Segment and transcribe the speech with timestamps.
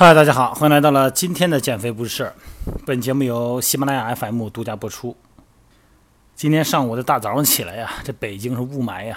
[0.00, 2.32] 嗨，大家好，欢迎来到了今天的减肥不是事儿。
[2.86, 5.16] 本节目由喜马拉雅 FM 独家播出。
[6.36, 9.16] 今天上午的大早上起来呀，这北京是雾霾呀。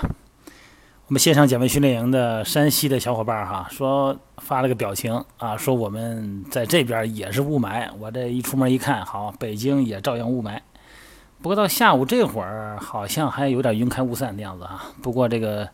[1.05, 7.87] 我们线上减肥训练营的山西的小伙伴哈，说发了个表情啊，说我们在这边也是雾霾。
[7.99, 10.59] 我这一出门一看，好，北京也照样雾霾。
[11.43, 14.85] 不过到下午这会儿，好像还有点云开雾散的样子啊。
[15.03, 15.69] 不过这个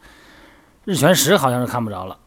[0.84, 2.18] 日全食好像是看不着了。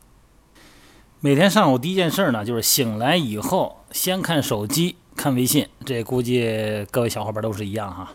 [1.23, 5.69] 每天上午第一件事呢，就是醒来以后先看手机、看微信。
[5.85, 8.15] 这估计各位小伙伴都是一样哈。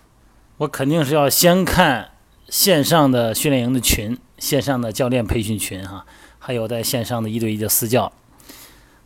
[0.58, 2.10] 我肯定是要先看
[2.50, 6.04] 线上的训练营的群、线上的教练培训群哈，
[6.40, 8.12] 还有在线上的一对一的私教。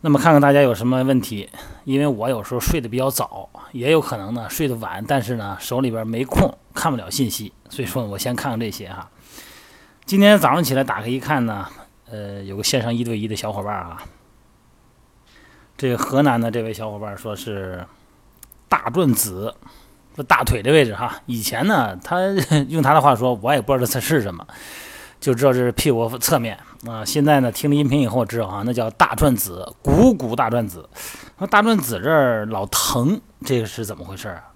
[0.00, 1.50] 那么看看大家有什么问题，
[1.84, 9.10] 因为我有时候睡得比较早，也有可能呢睡得晚，但是呢手里边没空看不了信息，所以说我先看看这些哈。
[10.06, 11.68] 今天早上起来打开一看呢。
[12.10, 14.02] 呃，有个线上一对一的小伙伴啊，
[15.76, 17.86] 这个河南的这位小伙伴说是
[18.68, 19.54] 大转子，
[20.16, 21.20] 说大腿这位置哈。
[21.26, 22.18] 以前呢，他
[22.68, 24.44] 用他的话说，我也不知道这是什么，
[25.20, 27.04] 就知道这是屁股侧面啊。
[27.04, 30.88] 现在呢，听了音频以后知道啊，那叫大转子，股骨大转子。
[31.38, 34.50] 说大转子这儿老疼，这个是怎么回事啊？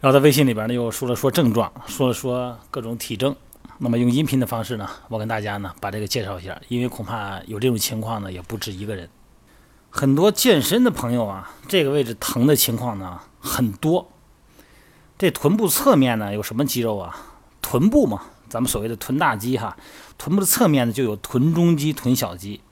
[0.00, 3.34] 然后在微信里边呢，又说了说症状，说了说各种体征。
[3.78, 9.08] 那么用音频的方式呢，我跟大家呢把这个介绍一下，因为恐怕有这种情况呢也不止一个人。
[9.90, 14.10] 很多健身的朋友啊，这个位置疼的情况呢很多。
[15.18, 17.16] 这臀部侧面呢有什么肌肉啊？
[17.60, 19.76] 臀部嘛，咱们所谓的臀大肌哈。
[20.16, 22.62] 臀部的侧面呢就有臀中肌、臀小肌。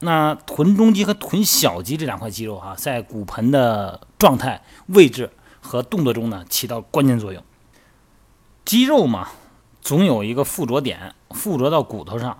[0.00, 7.42] 那臀中肌和臀小肌这两块肌肉哈，在骨盆的状态、位置和动作中呢起到关键作用。
[8.64, 9.28] 肌肉嘛。
[9.80, 12.36] 总有一个附着点，附着到骨头上。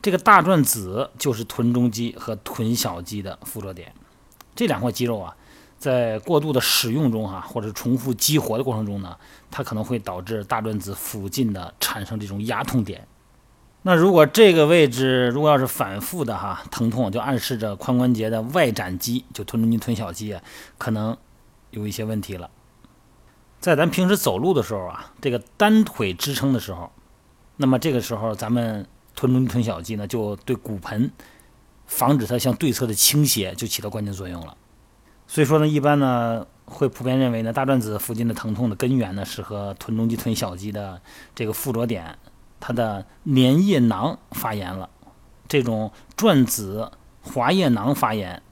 [0.00, 3.94] 这个大转子就是臀中肌和臀小肌的附着点。
[4.54, 5.36] 这两块肌肉啊，
[5.78, 9.16] 在过度的使用中哈，或者重复激活的过程中呢，
[9.50, 13.06] 它可能会导致大转子附近的产生这种压痛点。
[13.82, 20.42] 那如果这个位置如果要是反复的哈疼痛，就暗示着髋关节的外展肌，就臀中肌、臀小肌啊，
[20.78, 21.16] 可能
[21.70, 22.50] 有一些问题了。
[23.62, 26.90] 在咱平时走路的时候啊，这个单腿支撑的时候，
[27.58, 28.84] 那么这个时候咱们
[29.14, 31.12] 臀中臀小肌呢，就对骨盆
[31.86, 34.56] 防止它向对侧的倾斜，就起到关键作用了。
[35.28, 41.00] 所以说呢，一般呢会普遍认为呢，大转子附近的疼痛的根源呢是和臀中肌、臀小肌的
[41.32, 42.18] 这个附着点
[42.58, 44.90] 它的粘液囊发炎了。
[45.46, 46.90] 这种转子
[47.20, 48.42] 滑液囊发炎，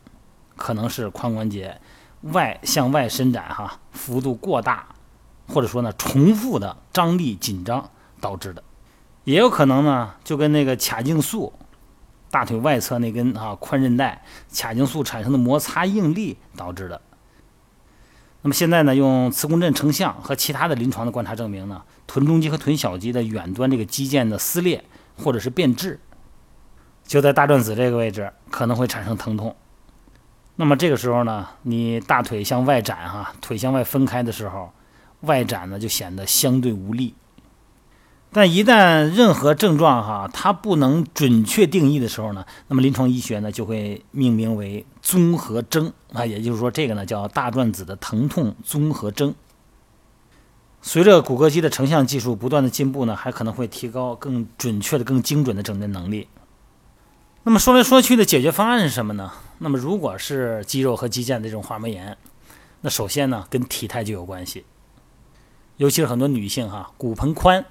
[0.55, 1.81] 可能是髋关节
[2.23, 4.87] 外向外伸展哈幅度过大。
[5.51, 7.91] 或者说呢，重复的张力紧张
[8.21, 8.63] 导致的，
[9.25, 11.53] 也有可能呢，就跟那个髂胫束，
[12.31, 14.23] 大腿外侧那根啊宽韧带
[14.53, 17.01] 髂胫束产生的摩擦应力导致的。
[18.43, 24.85] 那么现在呢，用磁共振成像和其他的临床的观察证明呢，臀中肌和臀小肌的远端这个肌腱的撕裂
[25.19, 26.01] 或者是变质，
[27.05, 29.57] 就在大转子这个位置可能会产生疼痛。
[30.57, 34.73] 那么这个时候呢，你大腿向外展哈，腿向外分开的时候。
[35.23, 37.15] 外展呢就显得相对无力，
[38.33, 49.35] 但一旦任何症状哈它不能准确定义的时候呢，那么临床医学呢就会命名为综合征啊，也就是说这个呢叫大转子的疼痛综合征。
[50.83, 56.27] 随着骨骼肌的成像技术不断的进步呢，还可能会提高更准确的、更精准的诊断能力。
[57.43, 59.31] 那么说来说去的解决方案是什么呢？
[59.59, 62.17] 那么如果是肌肉和肌腱的这种滑膜炎，
[62.81, 64.65] 那首先呢跟体态就有关系。
[65.81, 67.65] 尤其是很多女性哈，骨盆宽，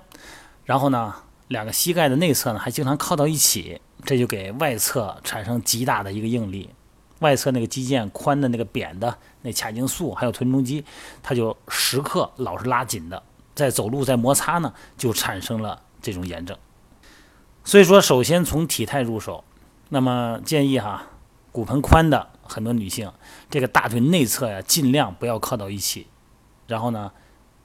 [0.66, 1.14] 然后呢，
[1.48, 6.72] 两个膝盖的内侧呢还经常靠到一起，这就给外侧产生极大的一个应力，
[7.20, 10.84] 外侧那个肌腱宽的那个扁的那髂胫束还有臀中肌，
[11.22, 13.22] 它就时刻老是拉紧的，
[13.54, 16.58] 在走路在摩擦呢，就产生了这种炎症。
[17.64, 19.44] 所以说，首先从体态入手，
[19.90, 21.10] 那么建议哈，
[21.52, 23.12] 骨盆宽的很多女性，
[23.52, 26.08] 这个大腿内侧呀，尽量不要靠到一起，
[26.66, 27.12] 然后呢。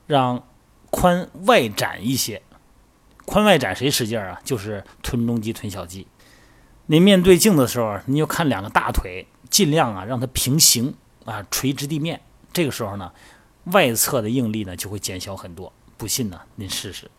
[0.07, 0.43] 让
[0.91, 2.43] 髋外展一些，
[3.27, 4.41] 髋外展谁使劲啊？
[4.45, 6.07] 就是臀中肌、臀小肌。
[6.87, 12.21] 您面对镜子的时候，您就看两个大腿，尽量啊让它平行啊垂直地面。
[12.53, 13.13] 这个时候呢，
[13.65, 15.73] 外侧的应力呢就会减小很多。
[15.97, 17.11] 不信呢，您试试。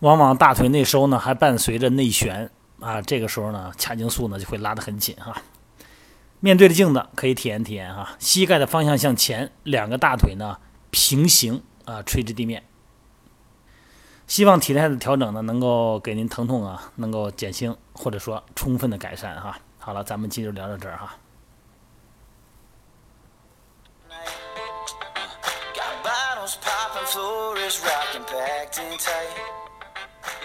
[0.00, 2.50] 往往大腿内收呢还伴随着内旋
[2.80, 5.42] 啊，这个时候呢髂胫束呢就会拉得很紧哈。
[6.40, 10.58] 面对着镜子可以体验体验哈，膝盖的方向向前，两个大腿呢。
[10.90, 12.64] 平行啊垂直地面。
[14.26, 21.16] 希望体态的调整呢，能够给您疼痛啊能够减轻，或者说充分的改善哈、好了，咱们今日聊到这儿哈、
[27.06, 28.96] Floor is rocking, back in.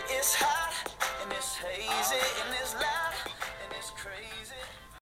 [0.09, 0.73] It's hot
[1.21, 2.73] and it's hazy and it's.